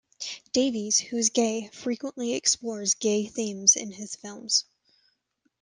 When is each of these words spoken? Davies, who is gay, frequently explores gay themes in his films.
Davies, 0.51 0.97
who 0.97 1.17
is 1.17 1.29
gay, 1.29 1.67
frequently 1.71 2.33
explores 2.33 2.95
gay 2.95 3.27
themes 3.27 3.75
in 3.75 3.91
his 3.91 4.15
films. 4.15 4.65